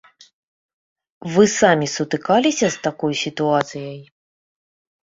[1.35, 3.99] Вы самі сутыкаліся з такой сітуацыяй?